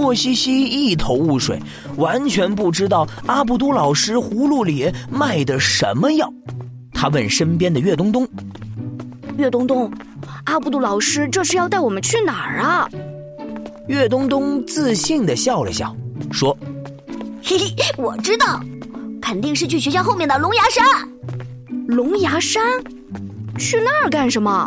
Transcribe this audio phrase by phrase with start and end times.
[0.00, 1.60] 莫西西一头雾水，
[1.96, 6.32] 完全不知道阿布都老师葫芦里卖的什么药。
[6.90, 8.26] 他问身边的岳东东
[9.36, 9.92] ：“岳东东，
[10.44, 12.88] 阿布都老师这是要带我们去哪儿啊？”
[13.88, 15.94] 岳东东自信的笑了笑，
[16.32, 16.56] 说
[17.44, 18.58] ：“嘿嘿，我知道，
[19.20, 20.82] 肯定是去学校后面的龙牙山。
[21.86, 22.62] 龙牙山，
[23.58, 24.66] 去那儿干什么？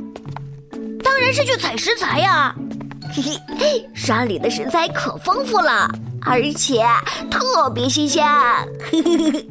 [1.04, 2.56] 当然是去采食材呀。”
[3.16, 3.22] 嘿
[3.60, 5.88] 嘿，山里的食材可丰富了，
[6.22, 6.84] 而且
[7.30, 8.26] 特别新鲜。
[8.92, 9.48] 嘿嘿嘿。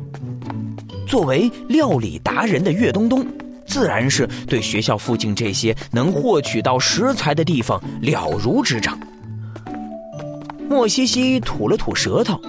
[1.06, 3.24] 作为料理达人的岳东东，
[3.64, 8.98] 自然是对学校附近这些能获取到食材的地方了如指掌。
[10.68, 12.40] 莫西西吐了吐舌头，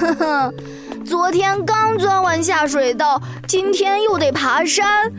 [0.00, 0.54] 呵呵，
[1.06, 5.10] 昨天刚钻完下水道，今天又得爬山，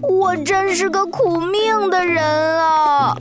[0.00, 2.24] 我真是个苦命的人
[2.62, 3.14] 啊。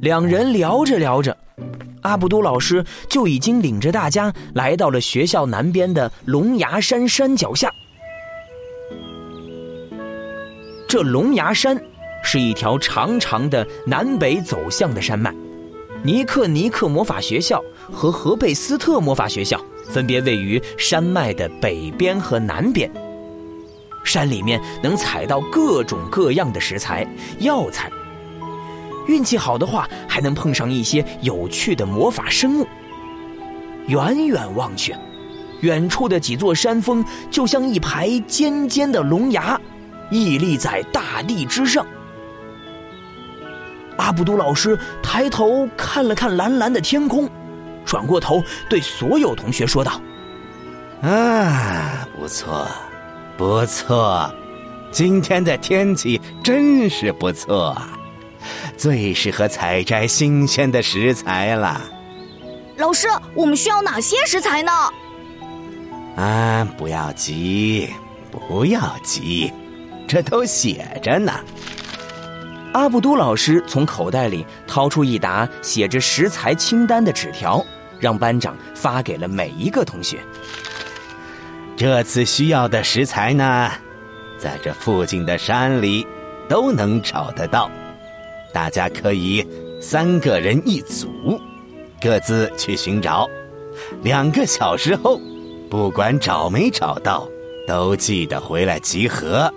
[0.00, 1.36] 两人聊着聊着，
[2.02, 7.70] 阿布都老师就已经领着大家来到了学校南边的龙牙山山脚下。
[10.88, 11.80] 这龙牙山
[12.22, 15.34] 是一条长长的南北走向的山脉，
[16.02, 22.90] 尼克尼克魔法学校和河贝斯特魔法学校分别位于山脉的北边和南边。
[24.04, 27.06] 山里面能采到各种各样的食材、
[27.38, 27.90] 药材。
[29.08, 32.66] 运气好的话，还能碰上一些有趣的魔法生物。
[33.88, 34.94] 远远望去，
[35.60, 39.60] 远处的几座山峰就像一排尖尖的龙牙，
[40.10, 41.84] 屹立在大地之上。
[43.98, 47.28] 阿卜杜老师抬头看了看蓝蓝的天空，
[47.84, 50.00] 转过头对所有同学说道
[51.02, 52.66] ：“啊，不错，
[53.36, 54.32] 不错，
[54.90, 57.76] 今天的天气真是不错。”
[58.76, 61.80] 最适合采摘新鲜的食材了。
[62.76, 64.72] 老师，我们需要哪些食材呢？
[66.16, 67.88] 啊，不要急，
[68.30, 69.52] 不要急，
[70.06, 71.32] 这都写着呢。
[72.72, 77.64] 阿布都老师从口袋里掏出一沓写着食材清单的纸条，
[78.00, 80.18] 让班长发给了每一个同学。
[81.76, 83.70] 这次需要的食材呢，
[84.38, 86.06] 在这附近的山里
[86.48, 87.70] 都能找得到。
[88.52, 89.46] 大家可以
[89.80, 91.08] 三个人一组，
[92.00, 93.28] 各自去寻找。
[94.02, 95.18] 两个小时后，
[95.70, 97.26] 不管找没找到，
[97.66, 99.52] 都记得回来集合。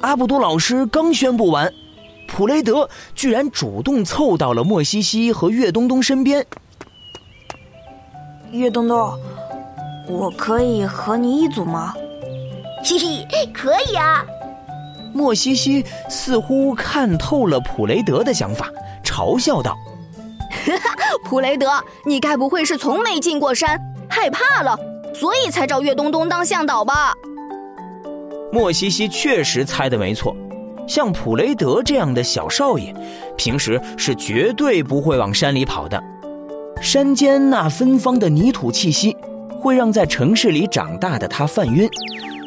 [0.00, 1.72] 阿布多老师刚宣布完，
[2.26, 6.44] 普雷德居然主动凑到了莫西西和岳东东身边。
[8.50, 9.18] 岳东东，
[10.08, 11.94] 我可以和你一组吗？
[12.84, 14.24] 嘿嘿，可以啊。
[15.14, 18.68] 莫西西似乎看透了普雷德的想法，
[19.04, 19.76] 嘲笑道
[21.24, 21.70] ：“普雷德，
[22.04, 23.80] 你该不会是从没进过山，
[24.10, 24.76] 害怕了，
[25.14, 27.14] 所以才找岳东东当向导吧？”
[28.52, 30.36] 莫西西确实猜的没错，
[30.86, 32.92] 像普雷德这样的小少爷，
[33.36, 36.02] 平时是绝对不会往山里跑的。
[36.80, 39.16] 山间那芬芳的泥土气息，
[39.60, 41.88] 会让在城市里长大的他犯晕。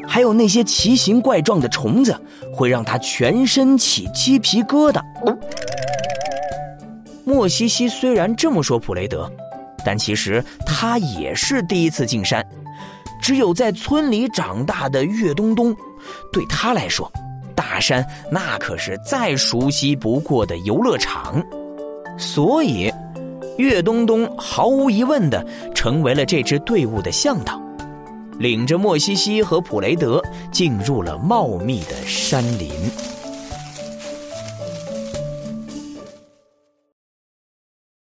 [0.08, 2.16] 还有那些奇形怪状的虫子，
[2.54, 5.02] 会让他全身起鸡皮疙瘩。
[7.26, 9.30] 莫西西虽然这么说普雷德，
[9.86, 12.44] 但其实他也是第一次进山。
[13.22, 15.76] 只有在村里长大的岳东东，
[16.32, 17.12] 对他来说，
[17.54, 21.44] 大山那可是再熟悉不过的游乐场。
[22.18, 22.92] 所以，
[23.58, 25.46] 岳东东毫无疑问的
[25.76, 27.62] 成为了这支队伍的向导。
[28.40, 30.22] 领着莫西西和普雷德
[30.52, 33.17] 进入了茂密的山林。